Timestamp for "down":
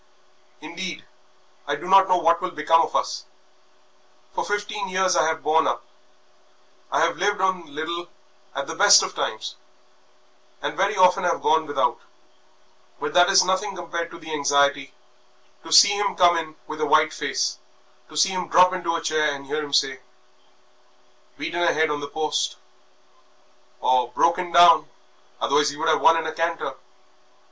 24.51-24.89